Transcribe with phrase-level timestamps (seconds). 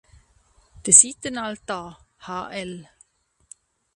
[0.87, 2.87] Den Seitenaltar hl.